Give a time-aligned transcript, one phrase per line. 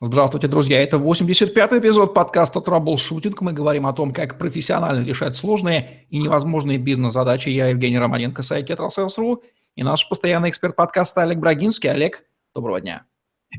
[0.00, 0.82] Здравствуйте, друзья.
[0.82, 3.40] Это 85-й эпизод подкаста «Troubleshooting».
[3.40, 7.50] Мы говорим о том, как профессионально решать сложные и невозможные бизнес-задачи.
[7.50, 9.44] Я Евгений Романенко, сайт «Tetrasales.ru»
[9.76, 11.90] и наш постоянный эксперт подкаста Олег Брагинский.
[11.90, 12.24] Олег,
[12.56, 13.04] доброго дня.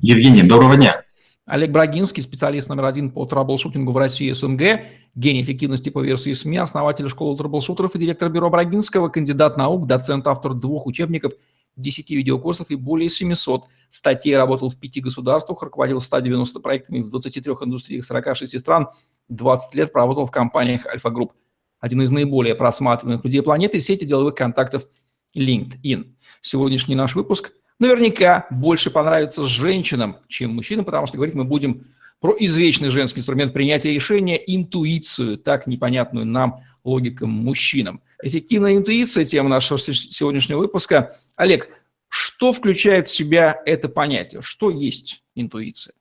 [0.01, 1.03] Евгений, доброго дня.
[1.45, 4.81] Олег Брагинский, специалист номер один по troubleshooting у в России и СНГ,
[5.15, 9.87] гений эффективности по версии СМИ, основатель школы troubleshooter ов и директор бюро Брагинского, кандидат наук,
[9.87, 11.31] доцент, автор двух учебников–
[11.75, 17.51] 10 видеокурсов и более 700 статей, работал в пяти государствах, руководил 190 проектами в 23
[17.51, 18.87] индустриях 46 стран,
[19.29, 21.33] 20 лет проработал в компаниях Альфа Групп.
[21.79, 24.87] Один из наиболее просматриваемых людей планеты– сети деловых контактов
[25.35, 26.13] LinkedIn.
[26.41, 31.85] Сегодняшний наш выпуск наверняка больше понравится женщинам, чем мужчинам, потому что говорить мы будем
[32.19, 38.01] про извечный женский инструмент принятия решения, интуицию, так непонятную нам логикам мужчинам.
[38.23, 41.17] Эффективная интуиция– тема нашего сегодняшнего выпуска.
[41.35, 41.69] Олег,
[42.07, 44.41] что включает в себя это понятие?
[44.41, 45.93] Что есть интуиция?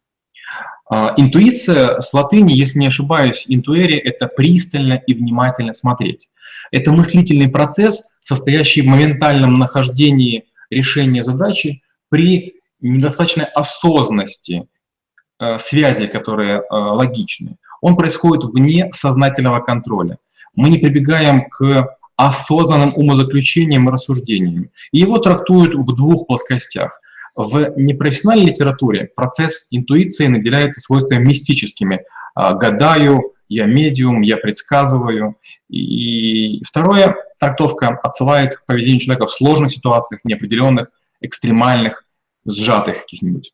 [0.89, 6.31] А, интуиция с латыни, если не ошибаюсь, интуэри– это пристально и внимательно смотреть.
[6.71, 14.67] Это мыслительный процесс, состоящий в моментальном нахождении решения задачи при недостаточной осознанности
[15.41, 17.57] э, связи, которые э, логичны.
[17.81, 20.19] Он происходит вне сознательного контроля.
[20.55, 24.71] Мы не прибегаем к осознанным умозаключениям и рассуждениям.
[24.93, 27.01] И его трактуют в двух плоскостях.
[27.35, 32.05] В непрофессиональной литературе процесс интуиции наделяется свойствами мистическими.
[32.35, 35.37] А, гадаю, я медиум, я предсказываю.
[35.69, 40.89] И второе, трактовка отсылает к поведению человека в сложных ситуациях, неопределенных,
[41.21, 42.05] экстремальных,
[42.47, 43.53] сжатых каких-нибудь.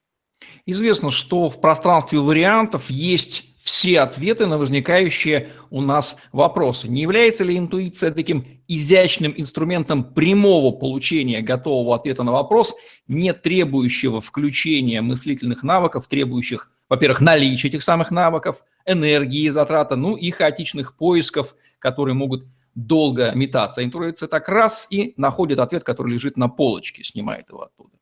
[0.66, 6.88] Известно, что в пространстве вариантов есть все ответы на возникающие у нас вопросы.
[6.88, 12.74] Не является ли интуиция таким изящным инструментом прямого получения готового ответа на вопрос,
[13.06, 20.32] не требующего включения мыслительных навыков, требующих, во-первых, наличия этих самых навыков, энергии затрата, ну и
[20.32, 23.84] хаотичных поисков, которые могут долго метаться.
[23.84, 27.99] Интуиция так раз и находит ответ, который лежит на полочке, снимает его оттуда.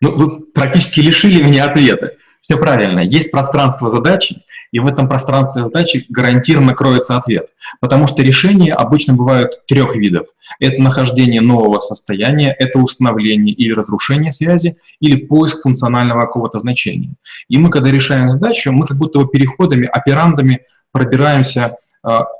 [0.00, 2.12] Ну, вы практически лишили меня ответа.
[2.40, 3.00] Все правильно.
[3.00, 7.48] Есть пространство задачи, и в этом пространстве задачи гарантированно кроется ответ.
[7.80, 10.26] Потому что решения обычно бывают трех видов.
[10.60, 17.14] Это нахождение нового состояния, это установление или разрушение связи, или поиск функционального какого-то значения.
[17.48, 21.76] И мы, когда решаем задачу, мы как будто бы переходами, операндами пробираемся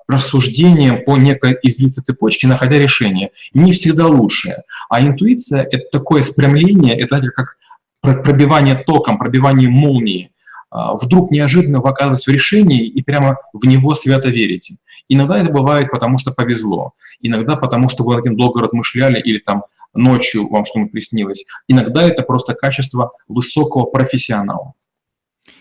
[0.06, 3.30] рассуждением по некой извилистой цепочке, находя решение.
[3.54, 4.64] Не всегда лучшее.
[4.88, 7.56] А интуиция— это такое спрямление, это как
[8.00, 10.30] пробивание током, пробивание молнии.
[10.70, 14.76] А, вдруг неожиданно вы оказываетесь в решении и прямо в него свято верите.
[15.08, 16.92] Иногда это бывает, потому что повезло.
[17.20, 19.64] Иногда потому, что вы над этим долго размышляли или там
[19.94, 21.44] ночью вам что-нибудь приснилось.
[21.68, 24.74] Иногда это просто качество высокого профессионала.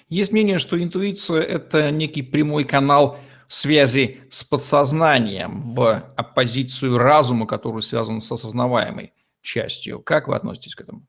[0.09, 3.17] Есть мнение, что интуиция– это некий прямой канал
[3.53, 9.99] связи с подсознанием в оппозицию разума, который связан с осознаваемой частью.
[9.99, 11.03] Как вы относитесь к этому?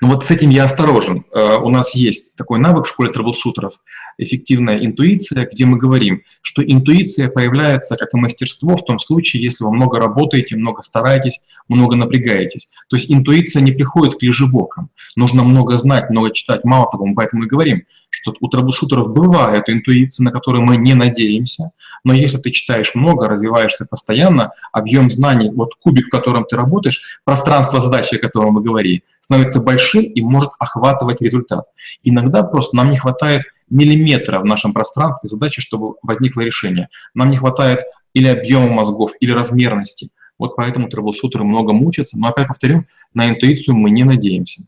[0.00, 1.24] Ну вот с этим я осторожен.
[1.32, 3.74] Э, у нас есть такой навык в школе трэблшутеров–
[4.18, 9.64] эффективная интуиция, где мы говорим, что интуиция появляется как и мастерство в том случае, если
[9.64, 12.68] вы много работаете, много стараетесь, много напрягаетесь.
[12.88, 14.90] То есть интуиция не приходит к лежебокам.
[15.16, 16.64] Нужно много знать, много читать.
[16.64, 17.84] Мало того, мы поэтому и говорим,
[18.26, 21.70] что у трэблшутеров бывает интуиция, на которую мы не надеемся,
[22.02, 27.20] но если ты читаешь много, развиваешься постоянно, объем знаний, вот кубик, в котором ты работаешь,
[27.24, 31.66] пространство задачи, о котором мы говорили, становится большим и может охватывать результат.
[32.02, 36.88] Иногда просто нам не хватает миллиметра в нашем пространстве задачи, чтобы возникло решение.
[37.14, 37.80] Нам не хватает
[38.12, 40.10] или объема мозгов, или размерности.
[40.38, 42.18] Вот поэтому трэблшутеры много мучатся.
[42.18, 44.62] Но опять повторю, на интуицию мы не надеемся.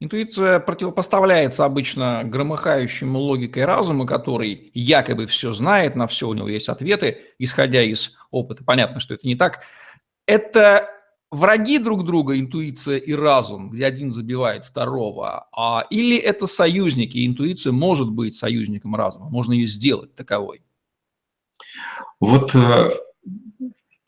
[0.00, 6.68] Интуиция противопоставляется обычно громыхающему логикой разума, который якобы все знает, на все у него есть
[6.68, 8.62] ответы, исходя из опыта.
[8.62, 9.62] Понятно, что это не так.
[10.24, 10.88] Это
[11.30, 17.72] враги друг друга, интуиция и разум, где один забивает второго, а, или это союзники, интуиция
[17.72, 20.62] может быть союзником разума, можно ее сделать таковой?
[22.20, 22.92] Вот э,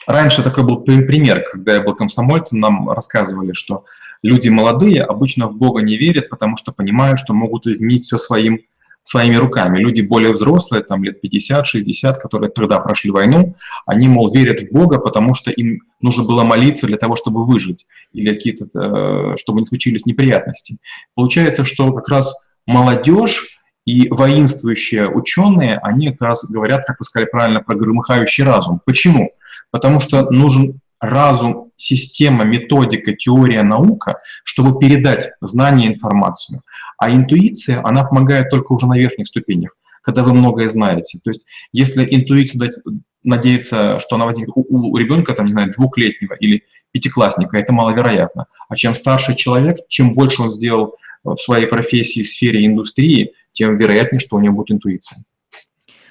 [0.07, 3.85] раньше такой был пример, когда я был комсомольцем, нам рассказывали, что
[4.23, 8.61] люди молодые обычно в Бога не верят, потому что понимают, что могут изменить все своим
[9.03, 9.79] своими руками.
[9.79, 13.57] Люди более взрослые, там лет 50-60, которые тогда прошли войну,
[13.87, 17.87] они, мол, верят в Бога, потому что им нужно было молиться для того, чтобы выжить,
[18.13, 20.79] или какие-то, э, чтобы не случились неприятности.
[21.15, 23.50] Получается, что как раз молодежь
[23.87, 28.81] и воинствующие ученые, они как раз говорят, как вы сказали правильно, про громыхающий разум.
[28.85, 29.33] Почему?
[29.71, 36.63] Потому что нужен разум система, методика, теория, наука, чтобы передать знания, информацию.
[36.99, 39.71] А интуиция, она помогает только уже на верхних ступенях,
[40.03, 41.19] когда вы многое знаете.
[41.25, 42.75] То есть если интуиция дать,
[43.23, 48.47] надеяться, что она возникнет у, у ребенка, там, не знаю, двухлетнего или пятиклассника, это маловероятно.
[48.69, 54.21] А чем старше человек, чем больше он сделал в своей профессии, сфере индустрии, тем вероятнее,
[54.21, 55.19] что у него будет интуиция.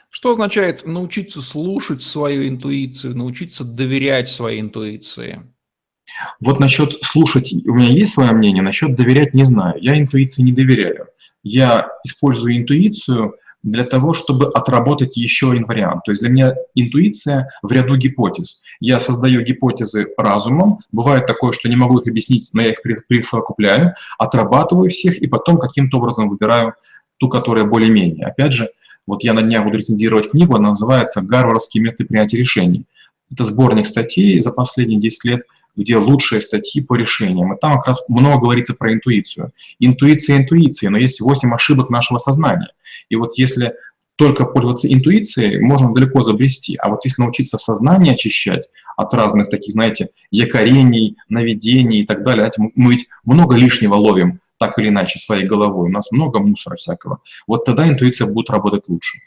[0.10, 5.44] Что означает научиться слушать свою интуицию, научиться доверять своей интуиции?
[6.40, 9.76] Вот насчет слушать, у меня есть свое мнение, насчет доверять не знаю.
[9.80, 11.08] Я интуиции не доверяю.
[11.44, 16.04] Я использую интуицию для того, чтобы отработать еще один вариант.
[16.06, 18.62] То есть для меня интуиция в ряду гипотез.
[18.80, 23.96] Я создаю гипотезы разумом, бывает такое, что не могу их объяснить, но я их присовокупляю,
[24.18, 26.74] отрабатываю всех и потом каким-то образом выбираю
[27.20, 28.26] ту, которая более-менее.
[28.26, 28.70] Опять же,
[29.06, 32.86] вот я на днях буду рецензировать книгу, она называется «Гарвардские методы принятия решений».
[33.32, 35.42] Это сборник статей за последние 10 лет,
[35.76, 37.54] где лучшие статьи по решениям.
[37.54, 39.52] И там как раз много говорится про интуицию.
[39.80, 42.72] Интуиция интуиции, но есть 8 ошибок нашего сознания.
[43.10, 43.74] И вот если
[44.16, 46.76] только пользоваться интуицией, можно далеко забрести.
[46.76, 48.68] А вот если научиться сознание очищать
[48.98, 54.78] от разных таких, знаете, якорений, наведений и так далее, мы ведь много лишнего ловим так
[54.78, 55.90] или иначе своей головой.
[55.90, 57.22] У нас много мусора всякого.
[57.48, 59.18] Вот тогда интуиция будет работать лучше.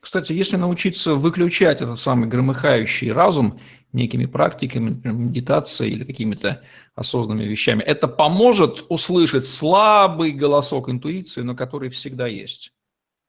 [0.00, 3.60] Кстати, если научиться выключать этот самый громыхающий разум
[3.92, 6.62] некими практиками, например, медитацией или какими-то
[6.94, 12.72] осознанными вещами, это поможет услышать слабый голосок интуиции, но который всегда есть.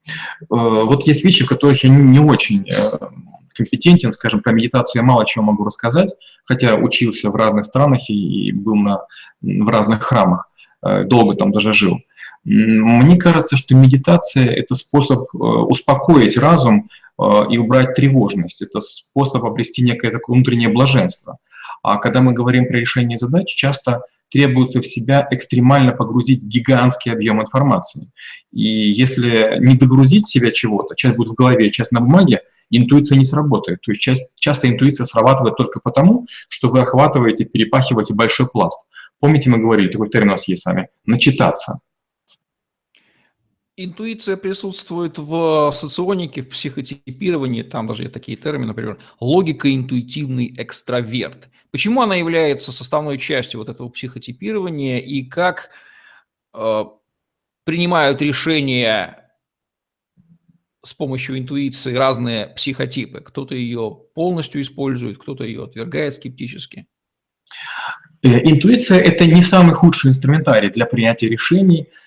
[0.08, 2.92] Э, вот есть вещи, в которых я не очень э,
[3.54, 6.10] компетентен, скажем, про медитацию я мало чего могу рассказать,
[6.46, 9.06] хотя учился в разных странах и был на,
[9.42, 10.50] в разных храмах,
[10.82, 12.00] долго там даже жил.
[12.44, 16.90] Мне кажется, что медитация– это способ успокоить разум
[17.52, 18.62] и убрать тревожность.
[18.64, 21.38] Это способ обрести некое такое внутреннее блаженство.
[21.84, 27.42] А когда мы говорим про решение задач, часто требуется в себя экстремально погрузить гигантский объем
[27.42, 28.12] информации.
[28.52, 33.26] И если не догрузить себя чего-то, часть будет в голове, часть на бумаге, интуиция не
[33.26, 33.82] сработает.
[33.82, 34.02] То есть
[34.40, 38.90] часто интуиция срабатывает только потому, что вы охватываете, перепахиваете большой пласт.
[39.22, 41.80] Помните, мы говорили, такой термин у нас есть сами, начитаться.
[43.78, 51.50] Интуиция присутствует в соционике, в психотипировании, там даже есть такие термины, например, логико-интуитивный экстраверт.
[51.70, 55.70] Почему она является составной частью вот этого психотипирования и как
[56.54, 56.84] э,
[57.64, 59.32] принимают решения
[60.84, 63.22] с помощью интуиции разные психотипы?
[63.22, 66.88] Кто-то ее полностью использует, кто-то ее отвергает скептически.
[68.24, 71.88] Э, интуиция– это не самый худший инструментарий для принятия решений–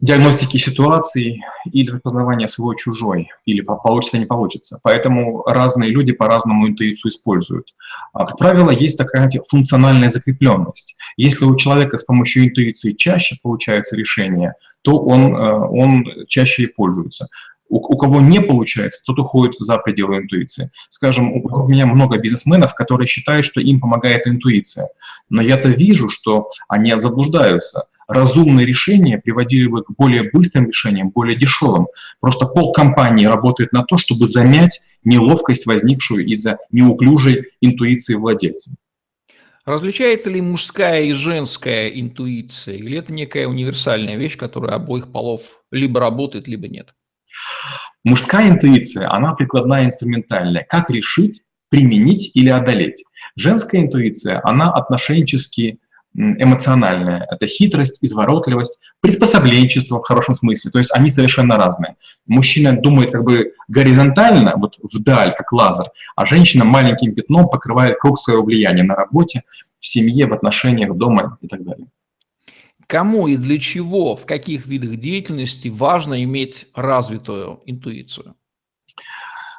[0.00, 1.42] диагностики ситуаций
[1.72, 4.78] или распознавания свой-чужой, или получится, не получится.
[4.82, 7.74] Поэтому разные люди по-разному интуицию используют.
[8.12, 10.96] А, как правило, есть такая функциональная закрепленность.
[11.16, 16.66] Если у человека с помощью интуиции чаще получается решение, то он, э, он чаще и
[16.68, 17.26] пользуется.
[17.68, 20.70] У, у кого не получается, тот уходит за пределы интуиции.
[20.88, 24.88] Скажем, у меня много бизнесменов, которые считают, что им помогает интуиция.
[25.28, 31.36] Но я-то вижу, что они заблуждаются– разумные решения приводили бы к более быстрым решениям, более
[31.36, 31.86] дешевым.
[32.20, 38.74] Просто пол компании работает на то, чтобы замять неловкость, возникшую из-за неуклюжей интуиции владельца.
[39.64, 46.00] Различается ли мужская и женская интуиция, или это некая универсальная вещь, которая обоих полов либо
[46.00, 46.94] работает, либо нет?
[48.04, 50.66] Мужская интуиция, она прикладная, инструментальная.
[50.68, 53.04] Как решить, применить или одолеть?
[53.36, 55.78] Женская интуиция, она отношенчески
[56.14, 57.26] эмоциональная.
[57.30, 60.70] Это хитрость, изворотливость, приспособленчество в хорошем смысле.
[60.70, 61.96] То есть они совершенно разные.
[62.26, 68.18] Мужчина думает как бы горизонтально, вот вдаль, как лазер, а женщина маленьким пятном покрывает круг
[68.18, 69.42] своего влияния на работе,
[69.78, 71.86] в семье, в отношениях, дома и так далее.
[72.88, 78.34] Кому и для чего, в каких видах деятельности важно иметь развитую интуицию?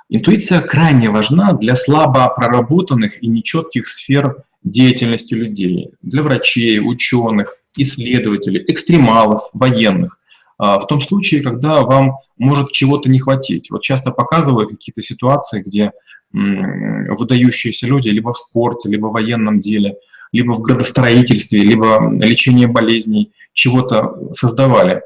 [0.09, 8.65] Интуиция крайне важна для слабо проработанных и нечетких сфер деятельности людей, для врачей, ученых, исследователей,
[8.67, 10.17] экстремалов, военных.
[10.57, 13.69] А, в том случае, когда вам может чего-то не хватить.
[13.69, 15.91] Вот часто показывают какие-то ситуации, где
[16.31, 19.97] выдающиеся люди либо в спорте, либо в военном деле,
[20.31, 25.01] либо в градостроительстве, либо лечении болезней чего-то создавали.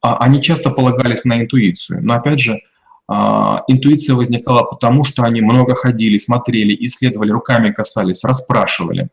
[0.00, 2.04] А они часто полагались на интуицию.
[2.04, 2.60] Но опять же,
[3.08, 9.08] а, интуиция возникала потому, что они много ходили, смотрели, исследовали, руками касались, расспрашивали.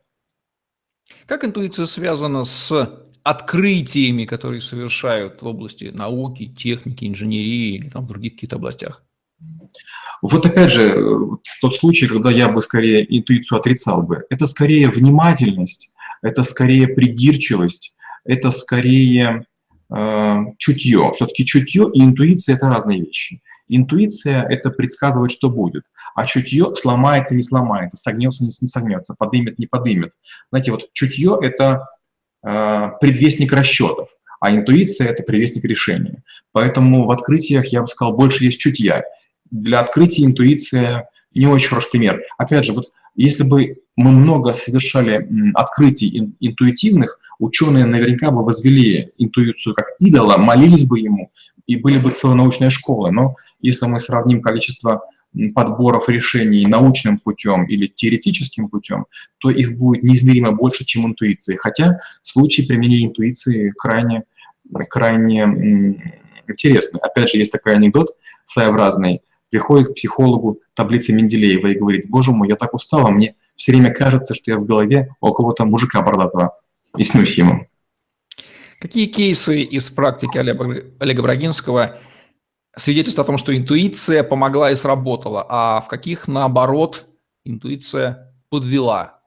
[1.25, 2.71] Как интуиция связана с
[3.23, 9.01] открытиями, которые совершают в области науки, техники, инженерии или там в других каких-то областях?
[10.31, 10.95] Вот опять же,
[11.61, 15.91] тот случай, когда я бы скорее интуицию отрицал бы, это скорее внимательность,
[16.23, 19.45] это скорее придирчивость, это скорее
[19.93, 21.11] э, чутье.
[21.13, 23.41] Все-таки чутье и интуиция– это разные вещи.
[23.67, 25.83] Интуиция– это предсказывать, что будет,
[26.15, 30.13] а чутье сломается, не сломается, согнется, не согнется, подымет, не подымет.
[30.49, 31.87] Знаете, вот чутье– это
[32.43, 36.23] э, предвестник расчетов, а интуиция– это предвестник решения.
[36.51, 39.03] Поэтому в открытиях, я бы сказал, больше есть чутья.
[39.51, 42.21] Для открытия интуиция не очень хороший пример.
[42.37, 49.75] Опять же, вот если бы мы много совершали открытий интуитивных, ученые наверняка бы возвели интуицию
[49.75, 51.31] как идола, молились бы ему,
[51.67, 53.11] и были бы целые научные школы.
[53.11, 55.01] Но если мы сравним количество
[55.53, 59.05] подборов решений научным путем или теоретическим путем,
[59.39, 61.57] то их будет неизмеримо больше, чем интуиции.
[61.57, 64.23] Хотя случаи применения интуиции крайне,
[64.89, 65.41] крайне
[66.47, 66.99] интересны.
[67.01, 69.21] Опять же, есть такой анекдот своеобразный.
[69.55, 73.93] Приходит к психологу таблица Менделеева и говорит, боже мой, я так устала, мне все время
[73.93, 76.59] кажется, что я в голове у кого-то мужика бородатого
[76.97, 77.65] и снюсь ему.
[78.81, 81.99] Какие кейсы из практики Олега, Олега Брагинского
[82.75, 87.05] свидетельствуют о том, что интуиция помогла и сработала, а в каких, наоборот,
[87.45, 89.21] интуиция подвела?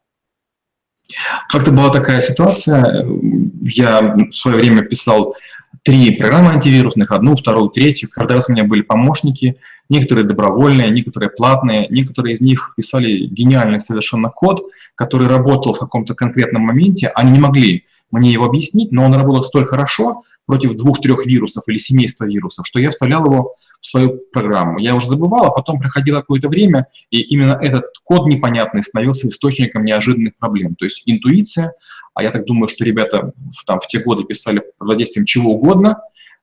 [1.49, 3.03] Как-то была такая ситуация,
[3.63, 5.35] я в свое время писал
[5.83, 8.09] три программы антивирусных, одну, вторую, третью.
[8.11, 9.57] Каждый раз у меня были помощники,
[9.89, 11.87] некоторые добровольные, некоторые платные.
[11.89, 14.63] Некоторые из них писали гениальный совершенно код,
[14.95, 17.09] который работал в каком-то конкретном моменте.
[17.15, 21.79] Они не могли мне его объяснить, но он работал столь хорошо против двух-трех вирусов или
[21.79, 24.79] семейства вирусов, что я вставлял его в свою программу.
[24.79, 29.85] Я уже забывал, а потом проходило какое-то время, и именно этот код непонятный становился источником
[29.85, 30.75] неожиданных проблем.
[30.75, 31.75] То есть интуиция,
[32.15, 33.33] а я так думаю, что ребята
[33.67, 35.99] там в те годы писали под воздействием чего угодно,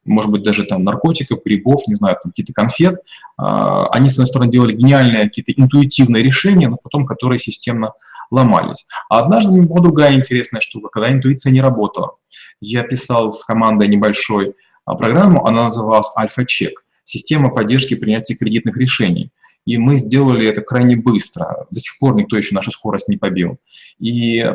[0.05, 2.99] может быть, даже там наркотиков, грибов, не знаю, там какие-то конфет.
[3.37, 7.93] А, они, с одной стороны, делали гениальные какие-то интуитивные решения, но потом которые системно
[8.31, 8.87] ломались.
[9.09, 12.15] А однажды меня была другая интересная штука, когда интуиция не работала.
[12.61, 14.55] Я писал с командой небольшой
[14.85, 19.31] а, программу, она называлась «Альфа-чек»– система поддержки принятия кредитных решений.
[19.65, 21.65] И мы сделали это крайне быстро.
[21.71, 23.57] До сих пор никто еще нашу скорость не побил.
[23.99, 24.45] И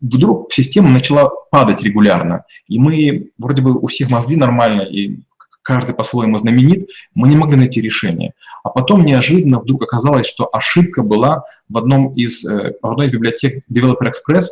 [0.00, 2.44] вдруг система начала падать регулярно.
[2.66, 5.18] И мы, вроде бы у всех мозги нормально, и
[5.64, 8.34] каждый по-своему знаменит, мы не могли найти решение.
[8.62, 13.12] А потом неожиданно вдруг оказалось, что ошибка была в, одном из, э, в одной из
[13.12, 14.44] библиотек Developer Express,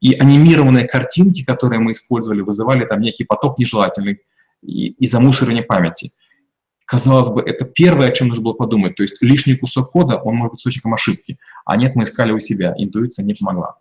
[0.00, 4.20] и анимированные картинки, которые мы использовали, вызывали там некий поток нежелательный
[4.62, 6.10] и, и замусоривание памяти.
[6.86, 8.96] Казалось бы, это первое, о чем нужно было подумать.
[8.96, 11.38] То есть лишний кусок кода, он может быть источником ошибки.
[11.64, 12.74] А нет, мы искали у себя.
[12.76, 13.76] Интуиция не помогла.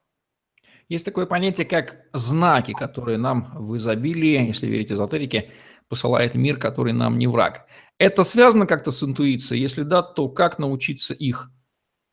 [0.89, 5.51] Есть такое понятие, как знаки, которые нам в изобилии, если верить эзотерике,
[5.89, 7.65] посылает мир, который нам не враг.
[7.97, 9.61] Это связано как-то с интуицией?
[9.61, 11.51] Если да, то как научиться их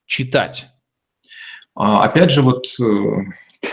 [0.07, 0.67] читать?
[1.75, 2.85] А, опять же, вот э,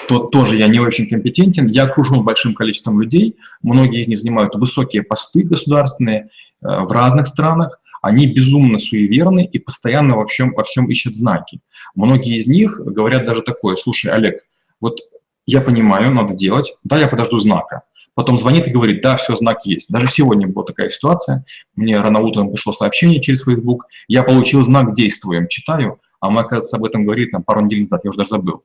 [0.07, 1.67] то, тоже я не очень компетентен.
[1.67, 3.38] Я окружен большим количеством людей.
[3.62, 6.27] Многие из них занимают высокие посты государственные э,
[6.62, 7.79] в разных странах.
[8.01, 11.62] Они безумно суеверны и постоянно во всем, во всем ищут знаки.
[11.95, 14.43] Многие из них говорят даже такое, слушай, Олег,
[14.81, 15.00] вот
[15.45, 17.83] я понимаю, надо делать, да, я подожду знака
[18.15, 19.91] потом звонит и говорит, да, все, знак есть.
[19.91, 24.93] Даже сегодня была такая ситуация, мне рано утром пришло сообщение через Facebook, я получил знак
[24.96, 28.29] «Действуем», читаю, а он, оказывается, об этом говорит там, пару недель назад, я уже даже
[28.29, 28.63] забыл.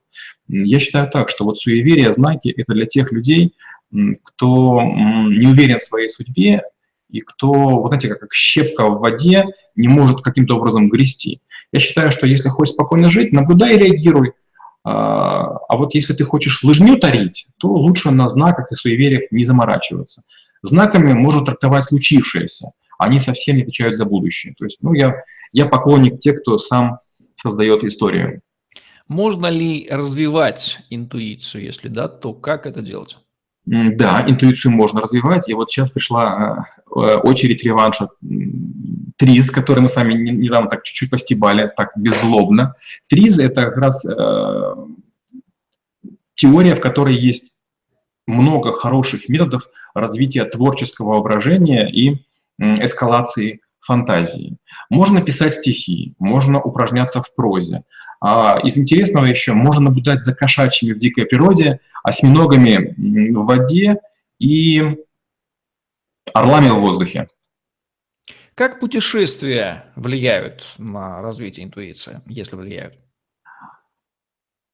[0.49, 3.55] Я считаю так, что вот суеверие, знаки– это для тех людей,
[4.23, 6.63] кто не уверен в своей судьбе
[7.11, 11.41] и кто, вот знаете, как щепка в воде, не может каким-то образом грести.
[11.73, 14.33] Я считаю, что если хочешь спокойно жить, наблюдай и реагируй.
[14.91, 19.45] А, а вот если ты хочешь лыжню тарить, то лучше на знаках и суевериях не
[19.45, 20.23] заморачиваться.
[20.63, 24.55] Знаками можно трактовать случившееся, они совсем не отвечают за будущее.
[24.57, 27.01] То есть, ну, я, я поклонник тех, кто сам
[27.37, 28.41] создает историю.
[29.09, 31.65] Можно ли развивать интуицию?
[31.65, 33.19] Если да, то как это делать?
[33.71, 35.49] Да, интуицию можно развивать.
[35.49, 38.09] И вот сейчас пришла э, очередь реванша
[39.17, 42.77] Триз, который мы с вами недавно так чуть-чуть постебали, так беззлобно.
[43.09, 44.75] Триз– это как раз э,
[46.35, 47.59] теория, в которой есть
[48.27, 52.25] много хороших методов развития творческого воображения и
[52.59, 54.57] эскалации фантазии.
[54.89, 57.85] Можно писать стихи, можно упражняться в прозе.
[58.21, 62.95] А из интересного еще можно наблюдать за кошачьими в дикой природе, осьминогами
[63.33, 63.99] в воде
[64.39, 64.83] и
[66.35, 67.29] орлами в воздухе.
[68.55, 72.95] Как путешествия влияют на развитие интуиции, если влияют?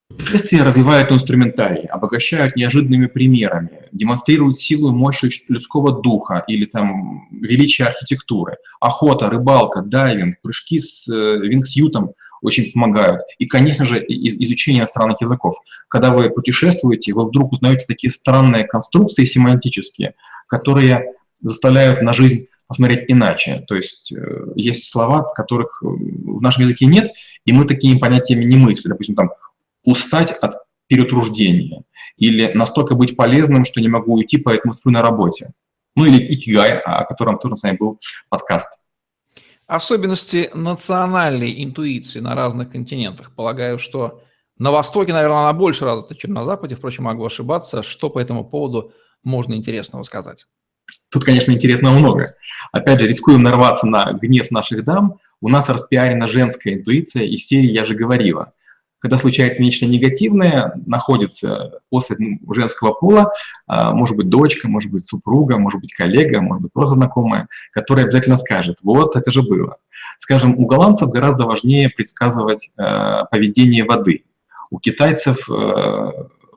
[0.09, 7.87] Путешествия развивают инструментарий, обогащают неожиданными примерами, демонстрируют силу и мощь людского духа или там величие
[7.87, 8.57] архитектуры.
[8.79, 13.21] Охота, рыбалка, дайвинг, прыжки с э, вингсютом очень помогают.
[13.37, 15.55] И, конечно же, изучение иностранных языков.
[15.87, 20.15] Когда вы путешествуете, вы вдруг узнаете такие странные конструкции семантические,
[20.47, 23.63] которые заставляют на жизнь посмотреть иначе.
[23.67, 27.11] То есть э, есть слова, которых в нашем языке нет,
[27.45, 28.91] и мы такими понятиями не мыслим.
[28.91, 29.31] Допустим, там
[29.83, 30.55] устать от
[30.87, 31.83] перетруждения
[32.17, 35.53] или настолько быть полезным, что не могу уйти, поэтому сплю на работе.
[35.95, 37.99] Ну или икигай, о котором тоже с вами был
[38.29, 38.79] подкаст.
[39.67, 43.33] Особенности национальной интуиции на разных континентах.
[43.35, 44.21] Полагаю, что
[44.57, 46.75] на Востоке, наверное, она больше развита, чем на Западе.
[46.75, 47.81] Впрочем, могу ошибаться.
[47.81, 48.93] Что по этому поводу
[49.23, 50.45] можно интересного сказать?
[51.09, 52.27] Тут, конечно, интересно много.
[52.71, 55.17] Опять же, рискуем нарваться на гнев наших дам.
[55.41, 58.53] У нас распиарена женская интуиция из серии «Я же говорила»
[59.05, 62.17] когда случается нечто негативное, находится после
[62.49, 63.31] женского пола,
[63.67, 68.05] а, может быть, дочка, может быть, супруга, может быть, коллега, может быть, просто знакомая, которая
[68.05, 69.77] обязательно скажет, вот это же было.
[70.17, 74.23] Скажем, у голландцев гораздо важнее предсказывать э, поведение воды.
[74.71, 76.11] У китайцев э,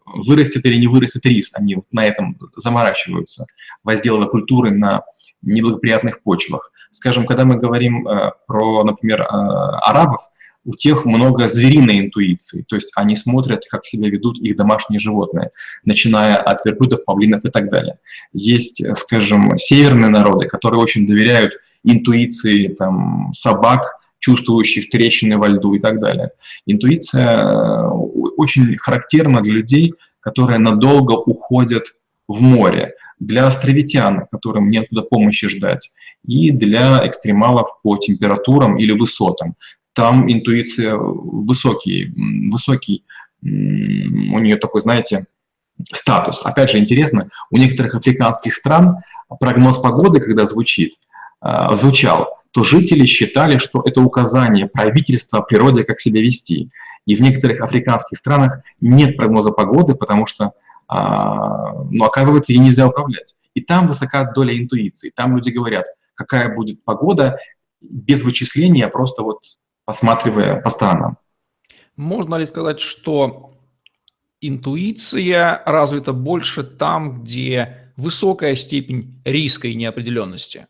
[0.07, 3.45] вырастет или не вырастет рис, они на этом заморачиваются,
[3.85, 5.03] возделывая культуры на
[5.43, 6.73] неблагоприятных почвах.
[6.93, 10.23] Скажем, когда мы говорим э, про, например, арабов,
[10.69, 15.51] у тех много звериной интуиции, то есть они смотрят, как себя ведут их домашние животные,
[15.87, 17.99] начиная от верблюдов, павлинов и так далее.
[18.35, 25.81] Есть, скажем, северные народы, которые очень доверяют интуиции там, собак, чувствующих трещины во льду и
[25.81, 26.33] так далее.
[26.67, 27.89] Интуиция э,
[28.37, 31.85] очень характерна для людей, которые надолго уходят
[32.27, 35.91] в море, для островитян, которым нет туда помощи ждать,
[36.27, 39.55] и для экстремалов по температурам или высотам
[39.99, 42.15] там интуиция высокий,
[42.53, 43.05] высокий,
[43.43, 45.27] у нее такой, знаете,
[45.93, 46.47] статус.
[46.47, 48.99] Опять же, интересно, у некоторых африканских стран
[49.41, 50.95] прогноз погоды, когда звучит,
[51.41, 56.71] а, звучал, то жители считали, что это указание правительства природе, как себя вести.
[57.05, 60.53] И в некоторых африканских странах нет прогноза погоды, потому что,
[60.87, 63.35] а, ну, оказывается, ей нельзя управлять.
[63.55, 65.11] И там высока доля интуиции.
[65.13, 67.37] Там люди говорят, какая будет погода,
[67.81, 69.41] без вычисления, просто вот
[69.89, 71.17] посматривая по сторонам.
[71.97, 73.55] Можно ли сказать, что
[74.39, 80.67] интуиция развита больше там, где высокая степень риска и неопределенности?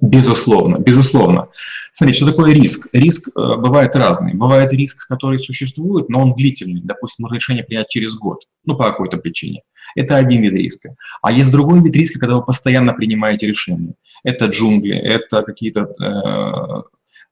[0.00, 1.48] Безусловно, безусловно.
[1.92, 2.88] Смотрите, что такое риск?
[2.94, 4.32] Риск э, бывает разный.
[4.32, 6.80] Бывает риск, который существует, но он длительный.
[6.82, 9.60] Допустим, можно решение принять через год, ну, по какой-то причине.
[9.94, 10.96] Это один вид риска.
[11.20, 13.92] А есть другой вид риска, когда вы постоянно принимаете решения.
[14.24, 16.82] Это джунгли, это какие-то Э,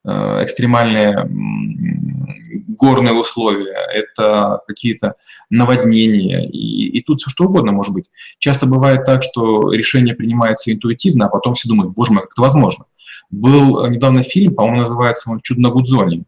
[0.05, 1.29] экстремальные
[2.83, 5.15] горные условия, это какие-то
[5.51, 8.11] наводнения, и, и тут все что угодно может быть.
[8.39, 12.43] Часто бывает так, что решение принимается интуитивно, а потом все думают, боже мой, как это
[12.43, 12.87] возможно.
[13.31, 16.25] Был недавно фильм, по-моему, называется он «Чудо на Гудзоне»,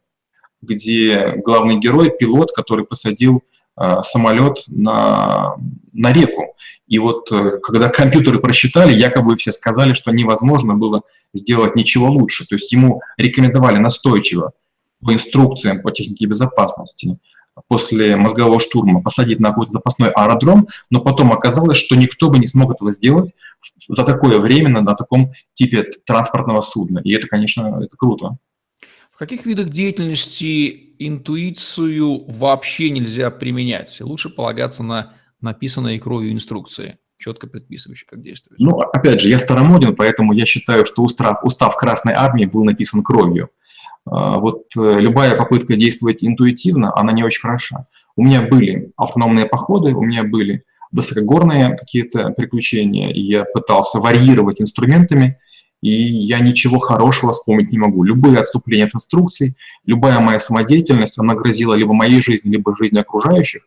[0.63, 3.43] где главный герой, пилот, который посадил
[3.77, 5.57] э, самолет на,
[5.93, 6.55] на реку.
[6.87, 11.03] И вот э, когда компьютеры просчитали, якобы все сказали, что невозможно было
[11.35, 12.47] сделать ничего лучше.
[12.47, 14.53] То есть ему рекомендовали настойчиво
[15.05, 17.19] по инструкциям по технике безопасности
[17.69, 22.47] после мозгового штурма посадить на какой-то запасной аэродром, но потом оказалось, что никто бы не
[22.47, 23.33] смог этого сделать
[23.89, 27.01] за такое время на таком типе транспортного судна.
[27.01, 28.39] И это, конечно, это круто.
[29.13, 34.01] В каких видах деятельности интуицию вообще нельзя применять?
[34.01, 38.61] Лучше полагаться на написанные кровью инструкции четко предписывающий, как действовать.
[38.61, 43.03] Ну, опять же, я старомоден, поэтому я считаю, что устав, устав Красной Армии был написан
[43.03, 43.51] кровью.
[44.07, 47.87] А, вот э, любая попытка действовать интуитивно, она не очень хороша.
[48.17, 54.61] У меня были автономные походы, у меня были высокогорные какие-то приключения, и я пытался варьировать
[54.61, 55.39] инструментами,
[55.81, 58.05] и я ничего хорошего вспомнить не могу.
[58.05, 63.63] Любые отступления от инструкций, любая моя самодеятельность, она грозила либо моей жизни, либо жизни окружающих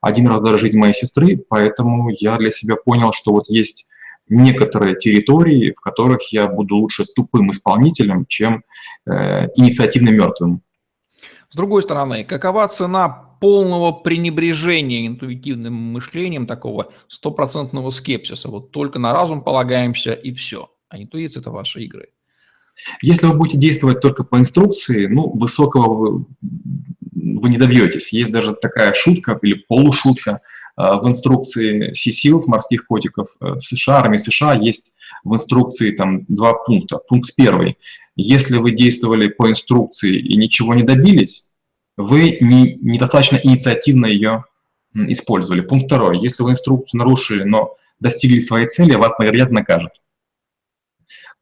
[0.00, 3.86] один раз даже жизнь моей сестры, поэтому я для себя понял, что вот есть
[4.28, 8.64] некоторые территории, в которых я буду лучше тупым исполнителем, чем
[9.06, 10.62] э, инициативно мертвым.
[11.50, 13.08] С другой стороны, какова цена
[13.40, 18.48] полного пренебрежения интуитивным мышлением, такого стопроцентного скепсиса?
[18.48, 20.68] Вот только на разум полагаемся и все.
[20.88, 22.08] А интуиция– это ваши игры.
[23.00, 26.26] Если вы будете действовать только по инструкции, ну, высокого
[27.16, 28.12] вы не добьетесь.
[28.12, 30.42] Есть даже такая шутка или полушутка
[30.76, 34.92] э, в инструкции Sea с морских котиков э, США, армии США есть
[35.24, 36.98] в инструкции там два пункта.
[36.98, 37.78] Пункт первый.
[38.16, 41.50] Если вы действовали по инструкции и ничего не добились,
[41.96, 44.44] вы не, недостаточно инициативно ее
[44.94, 45.62] использовали.
[45.62, 46.20] Пункт второй.
[46.20, 49.92] Если вы инструкцию нарушили, но достигли своей цели, вас, вероятно, накажут.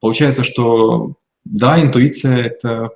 [0.01, 2.91] Получается, что да, интуиция– это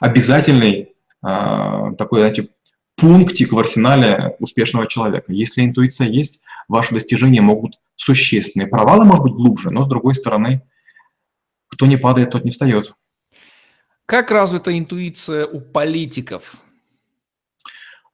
[0.00, 2.48] обязательный такой, знаете,
[2.96, 5.32] пунктик в арсенале успешного человека.
[5.32, 8.68] Если интуиция есть, ваши достижения могут существенные.
[8.68, 10.62] Провалы, может быть, глубже, но, с другой стороны,
[11.68, 12.94] кто не падает, тот не встает.
[14.06, 16.56] Как развита интуиция у политиков?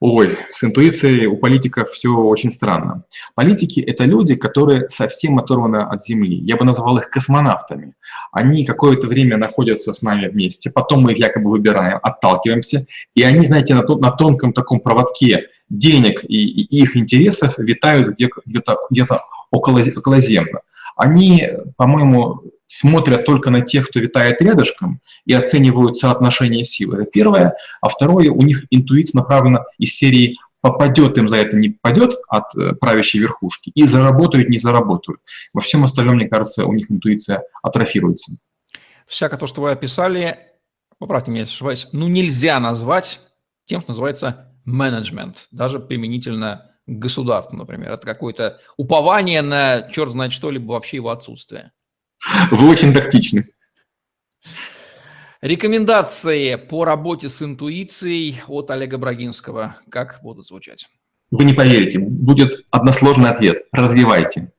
[0.07, 3.05] Ой, с интуицией у политиков все очень странно.
[3.35, 6.37] Политики– это люди, которые совсем оторваны от Земли.
[6.41, 7.95] Я бы назвал их космонавтами.
[8.31, 13.47] Они какое-то время находятся с нами вместе, потом мы их якобы выбираем, отталкиваемся, и они,
[13.47, 19.07] знаете, на, на тонком таком проводке денег и, и их интересов витают где-то где где
[19.51, 20.61] около, околоземно.
[20.97, 26.95] Они, по-моему, смотрят только на тех, кто витает рядышком, и оценивают соотношение сил.
[26.95, 27.57] Это первое.
[27.81, 32.55] А второе, у них интуиция направлена из серии попадет им за это, не попадет от
[32.57, 35.21] э, правящей верхушки, и заработают, не заработают.
[35.53, 38.33] Во всем остальном, мне кажется, у них интуиция атрофируется.
[39.07, 40.39] Всякое то, что вы описали,
[40.99, 43.21] поправьте меня, если ошибаюсь, ну нельзя назвать
[43.67, 47.93] тем, что называется менеджмент, даже применительно к государству, например.
[47.93, 51.73] Это какое-то упование на черт знает что, либо вообще его отсутствие.
[52.51, 53.49] Вы очень тактичны.
[55.41, 59.77] Рекомендации по работе с интуицией от Олега Брагинского.
[59.91, 60.89] Как будут звучать?
[61.31, 63.59] Вы не поверите, будет односложный ответ.
[63.73, 64.53] Развивайте.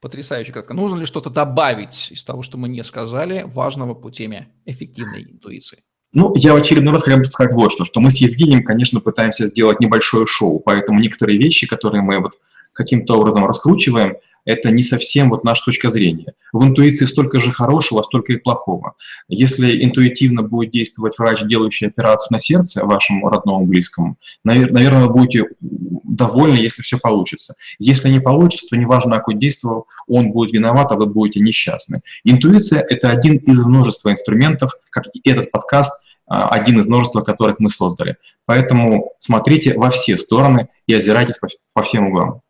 [0.00, 0.74] Потрясающе кратко.
[0.74, 5.84] Нужно ли что-то добавить из того, что мы не сказали, важного по теме эффективной интуиции?
[6.12, 9.46] Ну, я в очередной раз хочу сказать вот что, что мы с Евгением, конечно, пытаемся
[9.46, 12.38] сделать небольшое шоу, поэтому некоторые вещи, которые мы вот
[12.76, 16.32] каким-то образом раскручиваем, это не совсем вот наша точка зрения.
[16.52, 18.94] В интуиции столько же хорошего, столько и плохого.
[19.28, 25.48] Если интуитивно будет действовать врач, делающий операцию на сердце вашему родному близкому, наверное, вы будете
[25.60, 27.54] довольны, если все получится.
[27.78, 32.00] Если не получится, то неважно, как он действовал, он будет виноват, а вы будете несчастны.
[32.22, 35.92] Интуиция– это один из множества инструментов, как и этот подкаст,
[36.28, 38.16] а, один из множества, которых мы создали.
[38.46, 42.42] Поэтому смотрите во все стороны и озирайтесь по, по всем углам.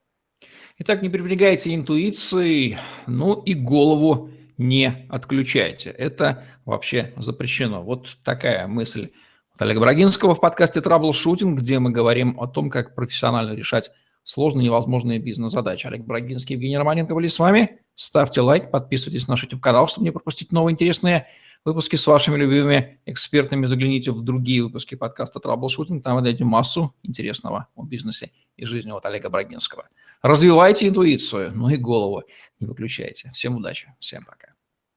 [0.78, 5.88] Итак, не пренебрегайте интуицией, ну и голову не отключайте.
[5.88, 7.82] Это вообще запрещено.
[7.82, 9.08] Вот такая мысль
[9.54, 13.90] от Олега Брагинского в подкасте «Траблшутинг», где мы говорим о том, как профессионально решать
[14.22, 15.86] сложные невозможные бизнес-задачи.
[15.86, 17.80] Олег Брагинский, Евгений Романенко были с вами.
[17.94, 21.26] Ставьте лайк, подписывайтесь на наш YouTube-канал, чтобы не пропустить новые интересные
[21.64, 23.64] выпуски с вашими любимыми экспертами.
[23.64, 26.04] Загляните в другие выпуски подкаста «Траблшутинг».
[26.04, 29.86] Там вы найдете массу интересного о бизнесе и жизни от Олега Брагинского.
[30.22, 32.24] Развивайте интуицию, ну и голову
[32.60, 33.30] не выключайте.
[33.32, 34.48] Всем удачи, всем пока.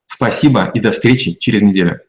[0.06, 2.00] Спасибо и до встречи через неделю.